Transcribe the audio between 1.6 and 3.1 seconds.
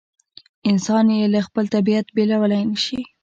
طبیعت بېلولای نه شي.